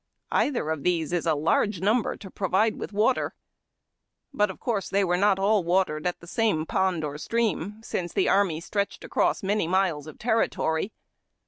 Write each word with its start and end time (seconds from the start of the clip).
Either 0.31 0.71
of 0.71 0.81
these 0.81 1.13
is 1.13 1.27
a 1.27 1.35
large 1.35 1.79
number 1.79 2.17
to 2.17 2.31
provide 2.31 2.75
with 2.79 2.91
water. 2.91 3.35
But 4.33 4.49
of 4.49 4.59
course 4.59 4.89
they 4.89 5.03
were 5.03 5.15
not 5.15 5.37
all 5.37 5.63
watered 5.63 6.07
at 6.07 6.21
the 6.21 6.25
same 6.25 6.65
pond 6.65 7.03
or 7.03 7.19
stream, 7.19 7.79
since 7.83 8.11
the 8.11 8.27
army 8.27 8.61
stretched 8.61 9.03
across 9.03 9.43
many 9.43 9.67
miles 9.67 10.07
of 10.07 10.17
territory. 10.17 10.91